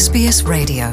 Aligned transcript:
SBS 0.00 0.46
Radio. 0.46 0.86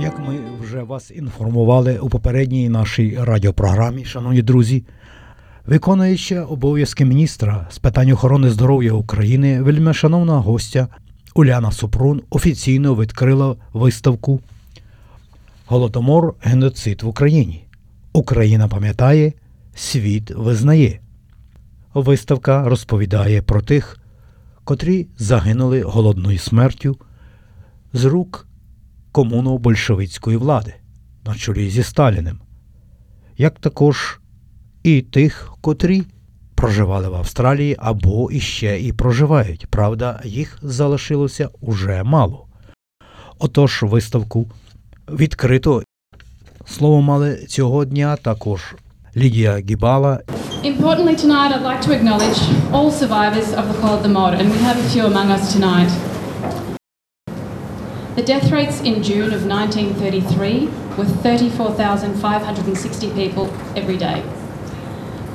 Як 0.00 0.18
ми 0.18 0.38
вже 0.60 0.82
вас 0.82 1.10
інформували 1.10 1.98
у 1.98 2.08
попередній 2.08 2.68
нашій 2.68 3.18
радіопрограмі, 3.20 4.04
шановні 4.04 4.42
друзі, 4.42 4.84
виконуюча 5.66 6.44
обов'язки 6.44 7.04
міністра 7.04 7.68
з 7.70 7.78
питань 7.78 8.10
охорони 8.10 8.50
здоров'я 8.50 8.92
України, 8.92 9.62
вельмишановна 9.62 10.38
гостя 10.38 10.88
Уляна 11.34 11.72
Супрун 11.72 12.22
офіційно 12.30 12.94
відкрила 12.94 13.56
виставку 13.72 14.40
Голодомор 15.66 16.34
геноцид 16.40 17.02
в 17.02 17.08
Україні. 17.08 17.64
Україна 18.12 18.68
пам'ятає, 18.68 19.32
світ 19.74 20.30
визнає. 20.30 21.00
Виставка 21.94 22.68
розповідає 22.68 23.42
про 23.42 23.62
тих, 23.62 23.99
котрі 24.64 25.06
загинули 25.18 25.82
голодною 25.82 26.38
смертю 26.38 26.98
з 27.92 28.04
рук 28.04 28.48
комуно-большевицької 29.12 30.36
влади 30.36 30.74
на 31.24 31.34
чолі 31.34 31.70
зі 31.70 31.82
Сталіним, 31.82 32.40
як 33.36 33.58
також 33.58 34.20
і 34.82 35.02
тих, 35.02 35.52
котрі 35.60 36.02
проживали 36.54 37.08
в 37.08 37.14
Австралії 37.14 37.76
або 37.78 38.30
іще 38.30 38.80
і 38.80 38.92
проживають. 38.92 39.66
Правда, 39.66 40.20
їх 40.24 40.58
залишилося 40.62 41.48
уже 41.60 42.02
мало. 42.02 42.46
Отож, 43.38 43.82
виставку 43.82 44.50
відкрито. 45.08 45.82
Слово 46.66 47.02
мали 47.02 47.46
цього 47.48 47.84
дня 47.84 48.16
також 48.16 48.74
Лідія 49.16 49.58
Гібала 49.58 50.20
Importantly, 50.62 51.16
tonight 51.16 51.52
I'd 51.52 51.62
like 51.62 51.80
to 51.82 51.92
acknowledge 51.96 52.38
all 52.70 52.90
survivors 52.90 53.54
of 53.54 53.66
the 53.68 53.74
Holodomor, 53.80 54.38
and 54.38 54.50
we 54.50 54.58
have 54.58 54.78
a 54.78 54.86
few 54.90 55.06
among 55.06 55.30
us 55.30 55.54
tonight. 55.54 55.88
The 58.14 58.22
death 58.22 58.52
rates 58.52 58.82
in 58.82 59.02
June 59.02 59.32
of 59.32 59.46
1933 59.46 60.66
were 60.98 61.06
34,560 61.06 63.10
people 63.12 63.50
every 63.74 63.96
day, 63.96 64.20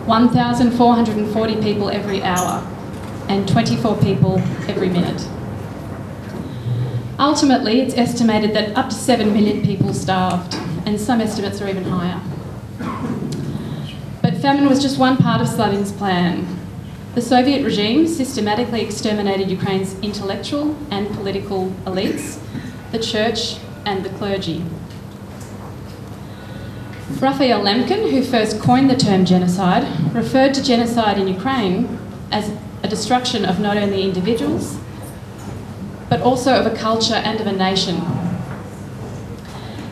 1,440 0.06 1.56
people 1.56 1.90
every 1.90 2.22
hour, 2.22 2.64
and 3.28 3.50
24 3.50 3.98
people 3.98 4.40
every 4.68 4.90
minute. 4.90 5.28
Ultimately, 7.18 7.82
it's 7.82 7.96
estimated 7.96 8.54
that 8.54 8.78
up 8.78 8.90
to 8.90 8.96
7 8.96 9.34
million 9.34 9.64
people 9.64 9.92
starved, 9.92 10.54
and 10.86 11.02
some 11.02 11.20
estimates 11.20 11.60
are 11.62 11.68
even 11.68 11.86
higher. 11.86 12.22
Famine 14.46 14.70
was 14.70 14.80
just 14.80 15.00
one 15.00 15.18
part 15.18 15.42
of 15.42 15.48
Stalin's 15.48 15.92
plan. 15.92 16.46
The 17.16 17.22
Soviet 17.24 17.66
regime 17.66 18.06
systematically 18.06 18.80
exterminated 18.80 19.50
Ukraine's 19.50 20.00
intellectual 20.02 20.78
and 20.92 21.12
political 21.16 21.72
elites, 21.88 22.40
the 22.92 23.00
church, 23.00 23.58
and 23.88 24.06
the 24.06 24.10
clergy. 24.10 24.64
Raphael 27.20 27.64
Lemkin, 27.64 28.12
who 28.12 28.24
first 28.24 28.60
coined 28.60 28.88
the 28.88 28.96
term 28.96 29.26
genocide, 29.26 30.14
referred 30.14 30.54
to 30.54 30.64
genocide 30.64 31.18
in 31.18 31.28
Ukraine 31.28 31.98
as 32.32 32.52
a 32.84 32.88
destruction 32.88 33.46
of 33.46 33.60
not 33.60 33.78
only 33.78 34.04
individuals, 34.04 34.78
but 36.08 36.22
also 36.22 36.54
of 36.54 36.68
a 36.68 36.78
culture 36.78 37.16
and 37.16 37.42
of 37.42 37.48
a 37.48 37.52
nation. 37.52 38.00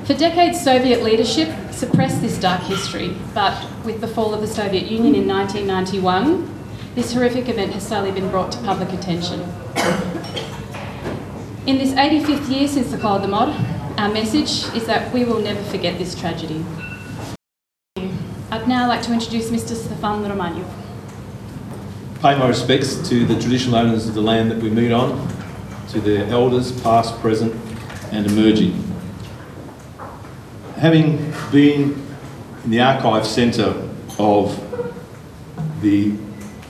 For 0.03 0.13
decades, 0.13 0.63
Soviet 0.63 1.01
leadership 1.01 1.49
suppressed 1.73 2.21
this 2.21 2.39
dark 2.39 2.61
history, 2.61 3.15
but 3.33 3.67
with 3.83 4.01
the 4.01 4.07
fall 4.07 4.33
of 4.33 4.41
the 4.41 4.47
Soviet 4.47 4.89
Union 4.89 5.15
in 5.15 5.27
1991, 5.27 6.49
this 6.95 7.13
horrific 7.13 7.49
event 7.49 7.73
has 7.73 7.87
slowly 7.87 8.11
been 8.11 8.29
brought 8.29 8.51
to 8.51 8.57
public 8.59 8.93
attention. 8.93 9.41
In 11.65 11.77
this 11.77 11.93
85th 11.93 12.49
year 12.49 12.67
since 12.67 12.91
the 12.91 12.97
Holodomor, 12.97 13.53
our 13.97 14.09
message 14.09 14.65
is 14.75 14.85
that 14.85 15.13
we 15.13 15.23
will 15.23 15.39
never 15.39 15.63
forget 15.63 15.97
this 15.97 16.13
tragedy. 16.13 16.63
I'd 18.51 18.67
now 18.67 18.87
like 18.87 19.01
to 19.03 19.13
introduce 19.13 19.49
Mr. 19.49 19.75
Stefan 19.75 20.23
Romaniw. 20.23 20.65
Pay 22.21 22.37
my 22.37 22.47
respects 22.47 22.95
to 23.09 23.25
the 23.25 23.39
traditional 23.39 23.75
owners 23.75 24.07
of 24.07 24.13
the 24.13 24.21
land 24.21 24.51
that 24.51 24.61
we 24.61 24.69
meet 24.69 24.91
on, 24.91 25.27
to 25.89 25.99
their 25.99 26.25
elders, 26.27 26.71
past, 26.81 27.19
present, 27.19 27.53
and 28.11 28.27
emerging 28.27 28.82
Having 30.82 31.32
been 31.50 32.06
in 32.64 32.70
the 32.70 32.80
archive 32.80 33.26
centre 33.26 33.74
of 34.18 34.58
the 35.80 36.12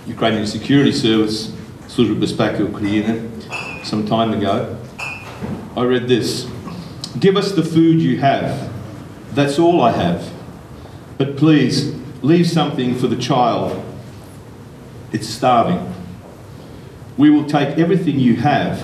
Ukrainian 0.06 0.46
Security 0.46 0.92
Service, 0.92 1.52
Служба 1.88 2.14
безпеки 2.14 2.62
України, 2.62 3.14
some 3.84 4.06
time 4.06 4.32
ago, 4.32 4.76
I 5.76 5.82
read 5.82 6.08
this. 6.08 6.46
Give 7.18 7.36
us 7.36 7.52
the 7.52 7.62
food 7.62 8.00
you 8.00 8.18
have. 8.18 8.68
That's 9.34 9.58
all 9.58 9.80
I 9.80 9.92
have. 9.92 10.20
But 11.16 11.36
please, 11.36 11.94
leave 12.22 12.46
something 12.46 12.94
for 12.94 13.06
the 13.06 13.16
child. 13.16 13.82
It's 15.12 15.28
starving. 15.28 15.82
We 17.16 17.30
will 17.30 17.46
take 17.46 17.78
everything 17.78 18.20
you 18.20 18.36
have, 18.36 18.74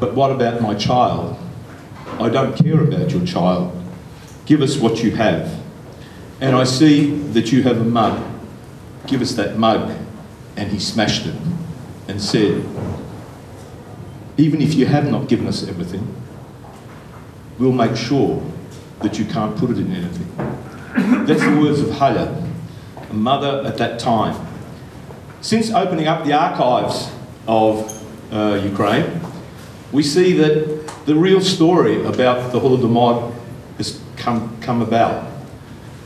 but 0.00 0.14
what 0.14 0.30
about 0.30 0.62
my 0.62 0.74
child? 0.74 1.36
I 2.18 2.28
don't 2.28 2.54
care 2.56 2.80
about 2.80 3.10
your 3.10 3.26
child. 3.26 3.72
Give 4.49 4.63
us 4.63 4.77
what 4.77 5.03
you 5.03 5.11
have. 5.11 5.61
And 6.41 6.55
I 6.55 6.63
see 6.63 7.11
that 7.33 7.51
you 7.51 7.61
have 7.61 7.79
a 7.79 7.83
mug. 7.83 8.19
Give 9.05 9.21
us 9.21 9.33
that 9.33 9.59
mug. 9.59 9.95
And 10.57 10.71
he 10.71 10.79
smashed 10.79 11.27
it 11.27 11.35
and 12.07 12.19
said, 12.19 12.65
Even 14.37 14.59
if 14.59 14.73
you 14.73 14.87
have 14.87 15.07
not 15.07 15.27
given 15.27 15.45
us 15.45 15.67
everything, 15.67 16.15
we'll 17.59 17.73
make 17.73 17.95
sure 17.95 18.41
that 19.03 19.19
you 19.19 19.25
can't 19.25 19.55
put 19.55 19.69
it 19.69 19.77
in 19.77 19.93
anything. 19.93 20.35
That's 21.27 21.43
the 21.43 21.55
words 21.61 21.79
of 21.81 21.91
Hala, 21.91 22.43
a 23.07 23.13
mother 23.13 23.61
at 23.67 23.77
that 23.77 23.99
time. 23.99 24.47
Since 25.41 25.69
opening 25.69 26.07
up 26.07 26.25
the 26.25 26.33
archives 26.33 27.11
of 27.47 28.33
uh, 28.33 28.59
Ukraine, 28.63 29.21
we 29.91 30.01
see 30.01 30.33
that 30.37 31.05
the 31.05 31.13
real 31.13 31.39
story 31.39 32.03
about 32.03 32.51
the 32.51 32.59
Holodomor 32.59 33.35
come, 34.19 34.55
come 34.61 34.81
about. 34.81 35.31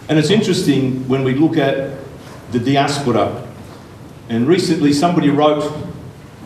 And 0.07 0.17
it's 0.17 0.29
interesting 0.29 1.07
when 1.07 1.23
we 1.23 1.33
look 1.33 1.57
at 1.57 1.97
the 2.51 2.59
diaspora. 2.59 3.47
And 4.29 4.47
recently, 4.47 4.93
somebody 4.93 5.29
wrote, 5.29 5.71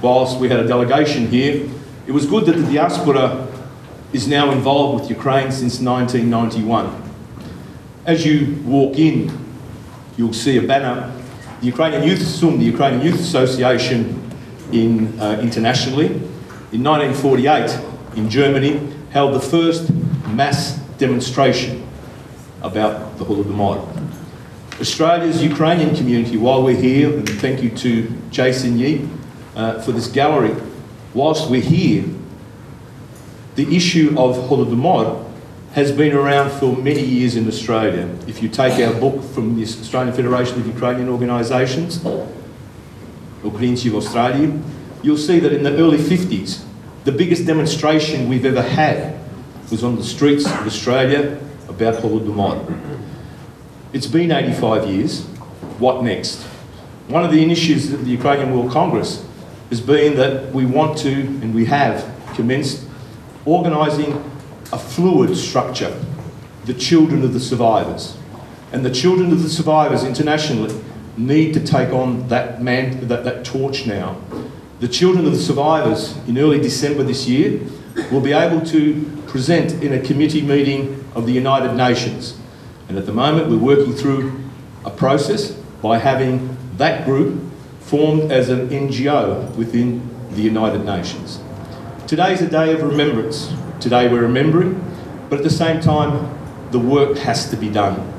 whilst 0.02 0.40
we 0.40 0.50
had 0.50 0.60
a 0.60 0.68
delegation 0.68 1.28
here, 1.28 1.70
it 2.08 2.12
was 2.12 2.26
good 2.26 2.46
that 2.46 2.54
the 2.54 2.64
diaspora 2.64 3.48
is 4.14 4.28
now 4.28 4.52
involved 4.52 5.02
with 5.02 5.10
Ukraine 5.10 5.52
since 5.52 5.80
1991. 5.80 7.04
As 8.06 8.26
you 8.26 8.56
walk 8.64 8.98
in, 8.98 9.30
you'll 10.18 10.34
see 10.34 10.58
a 10.58 10.62
banner. 10.62 11.14
The 11.60 11.66
Ukrainian 11.66 12.04
Youth 12.04 12.22
SUM, 12.22 12.60
the 12.60 12.66
Ukrainian 12.66 13.02
Youth 13.06 13.20
Association 13.20 14.32
in, 14.72 15.20
uh, 15.20 15.40
internationally, 15.42 16.08
in 16.72 16.84
1948 16.84 17.80
in 18.16 18.30
Germany, 18.30 18.80
held 19.12 19.34
the 19.34 19.40
first 19.40 19.92
mass 20.30 20.80
demonstration 20.98 21.88
about 22.62 23.18
the 23.18 23.26
Holodomor. 23.26 23.86
Australia's 24.80 25.42
Ukrainian 25.44 25.96
community, 25.96 26.38
while 26.38 26.62
we're 26.64 26.76
here, 26.76 27.12
and 27.12 27.28
thank 27.28 27.64
you 27.64 27.70
to 27.72 28.12
Jason 28.30 28.78
Yee 28.78 29.08
uh, 29.56 29.82
for 29.82 29.92
this 29.92 30.08
gallery, 30.08 30.56
whilst 31.14 31.50
we're 31.50 31.62
here, 31.62 32.04
the 33.56 33.76
issue 33.76 34.14
of 34.18 34.36
Holodomor 34.50 35.24
has 35.74 35.92
been 35.92 36.14
around 36.14 36.52
for 36.60 36.76
many 36.76 37.04
years 37.04 37.36
in 37.36 37.48
Australia. 37.48 38.08
If 38.28 38.42
you 38.42 38.50
take 38.50 38.80
our 38.86 39.00
book 39.00 39.24
from 39.24 39.56
the 39.56 39.64
Australian 39.64 40.16
Federation 40.16 40.60
of 40.60 40.68
Ukrainian 40.68 41.10
Organisations, 41.10 42.00
Ukrainci 43.44 43.90
в 43.90 43.96
Australia, 43.96 44.60
you'll 45.04 45.18
see 45.18 45.40
that 45.40 45.54
in 45.54 45.64
the 45.64 45.76
early 45.78 45.98
50s, 45.98 46.64
the 47.04 47.12
biggest 47.12 47.46
demonstration 47.46 48.28
we've 48.28 48.46
ever 48.46 48.62
had 48.62 49.18
was 49.70 49.84
on 49.84 49.98
the 49.98 50.04
streets 50.04 50.46
of 50.46 50.66
Australia 50.66 51.38
about 51.68 51.96
Holodomor. 51.96 53.00
It's 53.92 54.08
been 54.08 54.32
85 54.32 54.88
years. 54.88 55.26
What 55.78 56.04
next? 56.04 56.44
One 57.10 57.26
of 57.26 57.32
the 57.32 57.44
initiatives 57.44 57.92
of 57.92 58.06
the 58.06 58.12
Ukrainian 58.12 58.56
World 58.56 58.72
Congress 58.72 59.26
has 59.70 59.82
been 59.82 60.16
that 60.16 60.54
we 60.54 60.66
want 60.66 60.98
to, 61.00 61.12
and 61.12 61.54
we 61.54 61.66
have 61.66 62.10
commenced, 62.36 62.86
organising 63.46 64.14
a 64.72 64.78
fluid 64.78 65.36
structure, 65.36 65.94
the 66.66 66.74
children 66.74 67.24
of 67.24 67.34
the 67.34 67.40
survivors. 67.40 68.18
And 68.72 68.86
the 68.86 68.92
children 68.92 69.32
of 69.32 69.44
the 69.44 69.50
survivors 69.50 70.04
internationally 70.04 70.82
need 71.18 71.54
to 71.54 71.60
take 71.60 71.90
on 71.90 72.28
that, 72.30 72.62
man, 72.62 73.08
that, 73.08 73.26
that 73.26 73.44
torch 73.44 73.86
now. 73.86 74.18
The 74.80 74.88
children 74.88 75.26
of 75.26 75.34
the 75.34 75.40
survivors 75.40 76.16
in 76.28 76.38
early 76.38 76.60
December 76.60 77.04
this 77.04 77.28
year 77.28 77.60
will 78.12 78.22
be 78.22 78.32
able 78.32 78.66
to 78.68 79.17
present 79.28 79.84
in 79.84 79.94
a 79.94 80.00
committee 80.00 80.42
meeting 80.42 81.04
of 81.16 81.26
the 81.26 81.32
United 81.32 81.74
Nations. 81.74 82.38
And 82.88 82.98
at 82.98 83.06
the 83.06 83.12
moment, 83.12 83.50
we're 83.50 83.58
working 83.58 83.94
through 83.94 84.40
a 84.86 84.90
process 84.90 85.52
by 85.82 85.98
having 85.98 86.58
that 86.78 87.06
group 87.06 87.42
formed 87.82 88.32
as 88.32 88.50
an 88.50 88.70
NGO 88.70 89.56
within 89.56 90.08
the 90.32 90.42
United 90.42 90.86
Nations. 90.86 91.40
Today 92.08 92.34
is 92.34 92.42
a 92.42 92.50
day 92.50 92.74
of 92.74 92.82
remembrance. 92.82 93.54
Today 93.80 94.08
we're 94.08 94.22
remembering, 94.22 94.84
but 95.30 95.40
at 95.40 95.44
the 95.44 95.50
same 95.50 95.82
time, 95.82 96.34
the 96.72 96.80
work 96.80 97.18
has 97.20 97.50
to 97.50 97.58
be 97.58 97.70
done. 97.70 98.14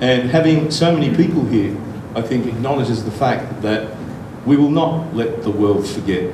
And 0.00 0.30
having 0.30 0.70
so 0.70 0.92
many 0.92 1.14
people 1.14 1.44
here, 1.46 1.76
I 2.14 2.22
think, 2.22 2.46
acknowledges 2.46 3.04
the 3.04 3.10
fact 3.10 3.62
that 3.62 3.96
we 4.44 4.56
will 4.56 4.70
not 4.70 5.14
let 5.14 5.42
the 5.42 5.50
world 5.50 5.86
forget. 5.86 6.32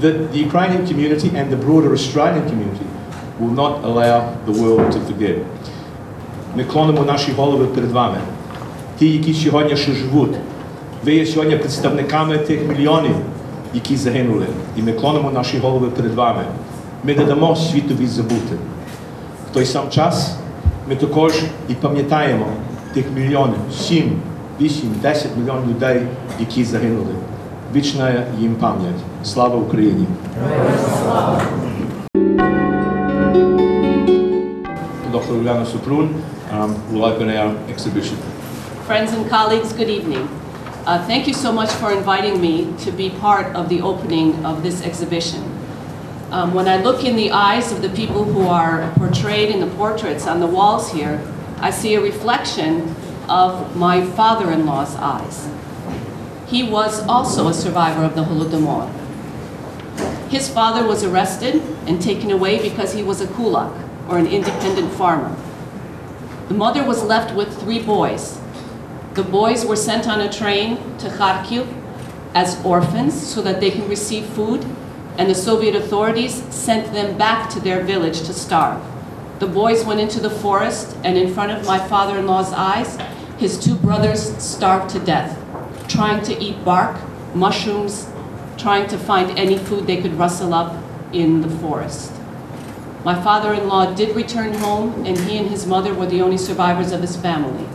That 0.00 0.32
the 0.32 0.38
Ukrainian 0.38 0.86
community 0.86 1.30
and 1.34 1.50
the 1.50 1.56
broader 1.56 1.92
Australian 1.92 2.48
community 2.48 2.83
will 3.40 3.50
not 3.50 3.84
allow 3.84 4.32
the 4.46 4.52
world 4.52 4.92
to 4.92 4.98
forget. 4.98 5.36
Ми 6.56 6.64
клонимо 6.64 7.04
наші 7.04 7.32
голови 7.32 7.66
перед 7.66 7.92
вами. 7.92 8.16
Ті, 8.98 9.10
які 9.12 9.34
сьогодні 9.34 9.76
ще 9.76 9.92
живуть. 9.92 10.34
Ви 11.04 11.14
є 11.14 11.26
сьогодні 11.26 11.56
представниками 11.56 12.38
тих 12.38 12.68
мільйонів, 12.68 13.14
які 13.74 13.96
загинули. 13.96 14.46
І 14.76 14.82
ми 14.82 14.92
клонимо 14.92 15.30
наші 15.30 15.58
голови 15.58 15.86
перед 15.86 16.14
вами. 16.14 16.42
Ми 17.04 17.14
не 17.14 17.24
дамо 17.24 17.56
світові 17.56 18.06
забути. 18.06 18.56
В 19.50 19.54
той 19.54 19.64
сам 19.64 19.90
час 19.90 20.36
ми 20.88 20.96
також 20.96 21.32
і 21.68 21.74
пам'ятаємо 21.74 22.46
тих 22.92 23.04
мільйонів, 23.16 23.58
7, 23.72 24.12
8, 24.60 24.94
10 25.02 25.28
мільйонів 25.36 25.68
людей, 25.68 26.02
які 26.40 26.64
загинули. 26.64 27.14
Вічна 27.74 28.24
їм 28.38 28.54
пам'ять. 28.54 29.00
Слава 29.24 29.56
Україні! 29.56 30.06
Dr. 35.24 35.40
Uliana 35.40 35.64
Suprun 35.64 36.22
um, 36.52 36.92
will 36.92 37.06
open 37.06 37.30
our 37.30 37.56
exhibition. 37.66 38.16
Friends 38.84 39.10
and 39.14 39.26
colleagues, 39.30 39.72
good 39.72 39.88
evening. 39.88 40.28
Uh, 40.84 41.02
Thank 41.06 41.26
you 41.26 41.32
so 41.32 41.50
much 41.50 41.70
for 41.70 41.92
inviting 41.92 42.42
me 42.42 42.74
to 42.80 42.92
be 42.92 43.08
part 43.08 43.46
of 43.56 43.70
the 43.70 43.80
opening 43.80 44.44
of 44.44 44.62
this 44.62 44.82
exhibition. 44.82 45.40
Um, 46.30 46.52
When 46.52 46.68
I 46.68 46.76
look 46.76 47.04
in 47.04 47.16
the 47.16 47.30
eyes 47.30 47.72
of 47.72 47.80
the 47.80 47.88
people 47.88 48.24
who 48.24 48.46
are 48.48 48.92
portrayed 48.96 49.48
in 49.48 49.60
the 49.60 49.74
portraits 49.78 50.26
on 50.26 50.40
the 50.40 50.46
walls 50.46 50.92
here, 50.92 51.22
I 51.58 51.70
see 51.70 51.94
a 51.94 52.02
reflection 52.02 52.94
of 53.26 53.74
my 53.76 54.04
father-in-law's 54.04 54.94
eyes. 54.96 55.48
He 56.46 56.64
was 56.64 57.00
also 57.08 57.48
a 57.48 57.54
survivor 57.54 58.04
of 58.04 58.14
the 58.14 58.24
Holodomor. 58.24 58.92
His 60.28 60.50
father 60.50 60.86
was 60.86 61.02
arrested 61.02 61.62
and 61.86 62.02
taken 62.02 62.30
away 62.30 62.60
because 62.60 62.92
he 62.92 63.02
was 63.02 63.22
a 63.22 63.26
kulak, 63.26 63.72
or 64.08 64.18
an 64.18 64.26
independent 64.26 64.92
farmer. 64.92 65.34
The 66.48 66.54
mother 66.54 66.84
was 66.84 67.02
left 67.02 67.34
with 67.34 67.58
three 67.60 67.82
boys. 67.82 68.38
The 69.14 69.22
boys 69.22 69.64
were 69.64 69.76
sent 69.76 70.06
on 70.06 70.20
a 70.20 70.32
train 70.32 70.76
to 70.98 71.08
Kharkiv 71.08 71.66
as 72.34 72.62
orphans 72.64 73.14
so 73.14 73.40
that 73.42 73.60
they 73.60 73.70
can 73.70 73.88
receive 73.88 74.26
food, 74.26 74.64
and 75.16 75.30
the 75.30 75.34
Soviet 75.34 75.76
authorities 75.76 76.42
sent 76.52 76.92
them 76.92 77.16
back 77.16 77.48
to 77.50 77.60
their 77.60 77.82
village 77.82 78.22
to 78.22 78.34
starve. 78.34 78.82
The 79.38 79.46
boys 79.46 79.84
went 79.84 80.00
into 80.00 80.20
the 80.20 80.30
forest, 80.30 80.96
and 81.04 81.16
in 81.16 81.32
front 81.32 81.52
of 81.52 81.66
my 81.66 81.78
father 81.78 82.18
in 82.18 82.26
law's 82.26 82.52
eyes, 82.52 82.98
his 83.38 83.58
two 83.58 83.76
brothers 83.76 84.36
starved 84.42 84.90
to 84.90 84.98
death, 84.98 85.38
trying 85.88 86.22
to 86.24 86.38
eat 86.42 86.64
bark, 86.64 86.96
mushrooms, 87.34 88.08
trying 88.58 88.86
to 88.88 88.98
find 88.98 89.38
any 89.38 89.58
food 89.58 89.86
they 89.86 90.00
could 90.00 90.14
rustle 90.14 90.54
up 90.54 90.76
in 91.12 91.40
the 91.40 91.50
forest. 91.58 92.12
My 93.04 93.22
father-in-law 93.22 93.94
did 93.94 94.16
return 94.16 94.54
home, 94.54 95.04
and 95.04 95.18
he 95.18 95.36
and 95.36 95.50
his 95.50 95.66
mother 95.66 95.92
were 95.92 96.06
the 96.06 96.22
only 96.22 96.38
survivors 96.38 96.90
of 96.90 97.02
his 97.02 97.16
family. 97.16 97.66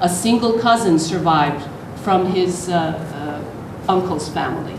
A 0.00 0.08
single 0.08 0.58
cousin 0.58 0.98
survived 0.98 1.68
from 2.02 2.32
his 2.32 2.70
uh, 2.70 2.74
uh, 2.74 3.92
uncle's 3.92 4.30
family. 4.30 4.78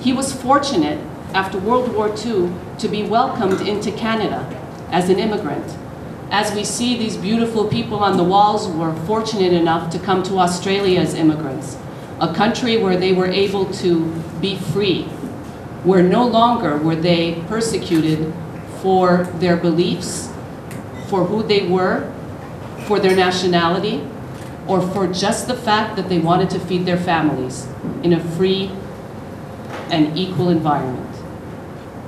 He 0.00 0.12
was 0.12 0.32
fortunate 0.32 1.04
after 1.34 1.58
World 1.58 1.92
War 1.92 2.08
II 2.08 2.52
to 2.78 2.88
be 2.88 3.02
welcomed 3.02 3.66
into 3.66 3.90
Canada 3.90 4.46
as 4.92 5.08
an 5.08 5.18
immigrant. 5.18 5.76
As 6.30 6.54
we 6.54 6.62
see 6.62 6.96
these 6.96 7.16
beautiful 7.16 7.66
people 7.66 7.98
on 7.98 8.16
the 8.16 8.22
walls 8.22 8.68
were 8.68 8.94
fortunate 9.06 9.52
enough 9.52 9.90
to 9.90 9.98
come 9.98 10.22
to 10.22 10.38
Australia 10.38 11.00
as 11.00 11.14
immigrants, 11.14 11.76
a 12.20 12.32
country 12.32 12.76
where 12.76 12.96
they 12.96 13.12
were 13.12 13.26
able 13.26 13.64
to 13.74 14.06
be 14.40 14.56
free, 14.56 15.02
where 15.82 16.02
no 16.02 16.24
longer 16.24 16.76
were 16.76 16.96
they 16.96 17.42
persecuted 17.48 18.32
for 18.82 19.24
their 19.38 19.56
beliefs, 19.56 20.32
for 21.08 21.24
who 21.24 21.42
they 21.42 21.66
were, 21.66 22.12
for 22.86 22.98
their 22.98 23.14
nationality, 23.14 24.06
or 24.66 24.80
for 24.80 25.06
just 25.06 25.48
the 25.48 25.56
fact 25.56 25.96
that 25.96 26.08
they 26.08 26.18
wanted 26.18 26.50
to 26.50 26.58
feed 26.60 26.84
their 26.84 26.98
families 26.98 27.66
in 28.02 28.12
a 28.12 28.20
free 28.36 28.70
and 29.90 30.16
equal 30.16 30.50
environment. 30.50 31.04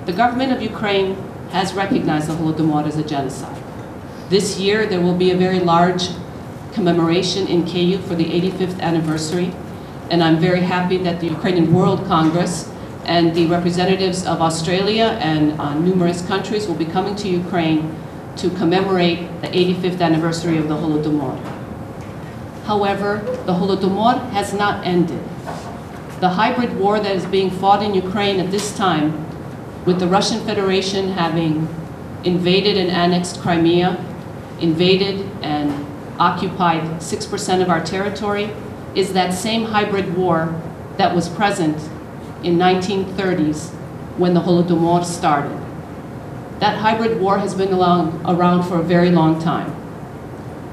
The 0.06 0.12
government 0.12 0.52
of 0.52 0.62
Ukraine 0.62 1.16
has 1.50 1.74
recognized 1.74 2.28
the 2.28 2.34
Holodomor 2.34 2.86
as 2.86 2.96
a 2.96 3.02
genocide. 3.02 3.62
This 4.28 4.58
year, 4.58 4.86
there 4.86 5.00
will 5.00 5.16
be 5.16 5.30
a 5.30 5.36
very 5.36 5.58
large 5.58 6.08
commemoration 6.72 7.46
in 7.48 7.64
Kyiv 7.64 8.02
for 8.04 8.14
the 8.14 8.24
85th 8.24 8.80
anniversary, 8.80 9.52
and 10.10 10.22
I'm 10.22 10.38
very 10.38 10.60
happy 10.60 10.98
that 10.98 11.20
the 11.20 11.28
Ukrainian 11.28 11.72
World 11.72 12.06
Congress 12.06 12.70
and 13.04 13.34
the 13.34 13.46
representatives 13.46 14.26
of 14.26 14.40
Australia 14.40 15.18
and 15.20 15.58
uh, 15.60 15.74
numerous 15.74 16.24
countries 16.26 16.66
will 16.66 16.74
be 16.74 16.84
coming 16.84 17.16
to 17.16 17.28
Ukraine 17.28 17.96
to 18.36 18.50
commemorate 18.50 19.18
the 19.40 19.48
85th 19.48 20.00
anniversary 20.00 20.56
of 20.58 20.68
the 20.68 20.74
Holodomor. 20.74 21.38
However, 22.64 23.18
the 23.46 23.52
Holodomor 23.52 24.30
has 24.30 24.54
not 24.54 24.86
ended. 24.86 25.22
The 26.20 26.28
hybrid 26.28 26.78
war 26.78 27.00
that 27.00 27.16
is 27.16 27.24
being 27.26 27.50
fought 27.50 27.82
in 27.82 27.94
Ukraine 27.94 28.38
at 28.38 28.50
this 28.50 28.76
time, 28.76 29.26
with 29.84 29.98
the 29.98 30.06
Russian 30.06 30.40
Federation 30.44 31.08
having 31.08 31.66
invaded 32.22 32.76
and 32.76 32.90
annexed 32.90 33.40
Crimea, 33.40 34.04
invaded 34.60 35.26
and 35.42 35.86
occupied 36.20 36.82
6% 37.00 37.62
of 37.62 37.70
our 37.70 37.82
territory, 37.82 38.50
is 38.94 39.14
that 39.14 39.32
same 39.32 39.64
hybrid 39.64 40.14
war 40.14 40.54
that 40.96 41.14
was 41.14 41.28
present 41.30 41.78
in 42.42 42.56
1930s 42.56 43.70
when 44.18 44.34
the 44.34 44.40
Holodomor 44.40 45.04
started. 45.04 45.58
That 46.60 46.78
hybrid 46.78 47.20
war 47.20 47.38
has 47.38 47.54
been 47.54 47.72
along, 47.72 48.20
around 48.26 48.64
for 48.64 48.78
a 48.78 48.82
very 48.82 49.10
long 49.10 49.40
time. 49.40 49.74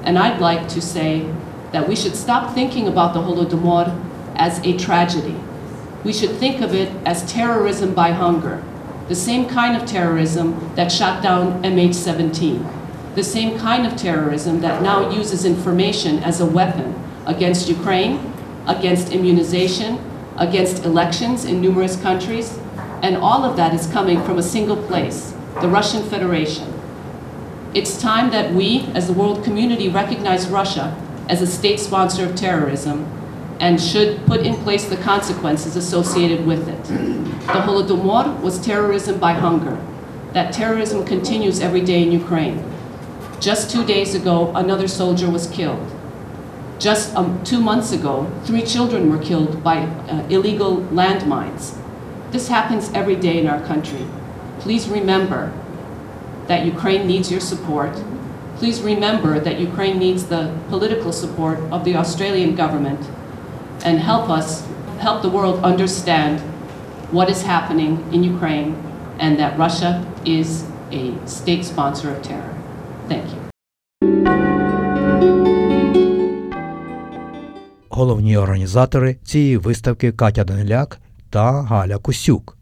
And 0.03 0.17
I'd 0.17 0.39
like 0.39 0.67
to 0.69 0.81
say 0.81 1.33
that 1.71 1.87
we 1.87 1.95
should 1.95 2.15
stop 2.15 2.53
thinking 2.53 2.87
about 2.87 3.13
the 3.13 3.21
Holodomor 3.21 3.93
as 4.35 4.59
a 4.65 4.77
tragedy. 4.77 5.35
We 6.03 6.13
should 6.13 6.31
think 6.31 6.61
of 6.61 6.73
it 6.73 6.89
as 7.05 7.29
terrorism 7.31 7.93
by 7.93 8.11
hunger, 8.11 8.63
the 9.07 9.15
same 9.15 9.47
kind 9.47 9.75
of 9.75 9.87
terrorism 9.87 10.73
that 10.75 10.91
shot 10.91 11.23
down 11.23 11.63
MH17, 11.63 13.15
the 13.15 13.23
same 13.23 13.57
kind 13.57 13.85
of 13.85 13.95
terrorism 13.95 14.61
that 14.61 14.81
now 14.81 15.09
uses 15.09 15.43
information 15.43 16.19
as 16.19 16.39
a 16.39 16.45
weapon 16.45 16.95
against 17.25 17.67
Ukraine, 17.67 18.33
against 18.67 19.11
immunization, 19.11 19.99
against 20.37 20.85
elections 20.85 21.45
in 21.45 21.61
numerous 21.61 21.99
countries, 22.01 22.59
and 23.01 23.17
all 23.17 23.43
of 23.43 23.57
that 23.57 23.73
is 23.73 23.87
coming 23.87 24.23
from 24.23 24.37
a 24.37 24.43
single 24.43 24.77
place, 24.77 25.33
the 25.61 25.67
Russian 25.67 26.03
Federation. 26.03 26.73
It's 27.73 28.01
time 28.01 28.29
that 28.31 28.53
we, 28.53 28.81
as 28.93 29.07
the 29.07 29.13
world 29.13 29.43
community, 29.43 29.89
recognize 29.89 30.47
Russia 30.47 30.95
as 31.29 31.41
a 31.41 31.47
state 31.47 31.79
sponsor 31.79 32.25
of 32.25 32.35
terrorism 32.35 33.05
and 33.59 33.81
should 33.81 34.25
put 34.25 34.41
in 34.41 34.55
place 34.63 34.85
the 34.85 34.97
consequences 34.97 35.75
associated 35.75 36.45
with 36.45 36.67
it. 36.67 36.83
The 36.85 37.59
Holodomor 37.65 38.39
was 38.41 38.59
terrorism 38.59 39.19
by 39.19 39.33
hunger. 39.33 39.77
That 40.33 40.53
terrorism 40.53 41.05
continues 41.05 41.59
every 41.59 41.81
day 41.81 42.03
in 42.03 42.11
Ukraine. 42.11 42.63
Just 43.39 43.71
two 43.71 43.85
days 43.85 44.15
ago, 44.15 44.51
another 44.55 44.87
soldier 44.87 45.29
was 45.29 45.47
killed. 45.47 45.91
Just 46.79 47.15
um, 47.15 47.43
two 47.43 47.59
months 47.59 47.91
ago, 47.91 48.31
three 48.43 48.61
children 48.61 49.09
were 49.09 49.17
killed 49.17 49.63
by 49.63 49.79
uh, 49.79 50.27
illegal 50.29 50.77
landmines. 50.91 51.75
This 52.31 52.49
happens 52.49 52.91
every 52.93 53.15
day 53.15 53.39
in 53.39 53.47
our 53.47 53.61
country. 53.65 54.05
Please 54.59 54.87
remember 54.87 55.51
that 56.47 56.65
Ukraine 56.65 57.07
needs 57.07 57.31
your 57.31 57.39
support. 57.39 57.93
Please 58.57 58.81
remember 58.81 59.39
that 59.39 59.59
Ukraine 59.59 59.97
needs 59.97 60.25
the 60.25 60.55
political 60.69 61.11
support 61.11 61.59
of 61.71 61.83
the 61.83 61.95
Australian 61.95 62.55
government 62.55 62.99
and 63.83 63.99
help 63.99 64.29
us, 64.29 64.65
help 64.99 65.21
the 65.21 65.29
world 65.29 65.63
understand 65.63 66.39
what 67.11 67.29
is 67.29 67.43
happening 67.43 68.03
in 68.13 68.23
Ukraine 68.23 68.75
and 69.19 69.39
that 69.39 69.57
Russia 69.57 70.05
is 70.25 70.65
a 70.91 71.15
state 71.25 71.65
sponsor 71.65 72.11
of 72.11 72.21
terror. 72.21 72.55
Thank 73.07 73.31
you. 73.33 73.36
Головні 77.97 78.37
організатори 78.37 79.15
цієї 79.23 79.57
виставки 79.57 80.11
Катя 80.11 80.43
Даниляк 80.43 80.99
та 81.29 81.51
Галя 81.51 81.97
Косюк. 81.97 82.57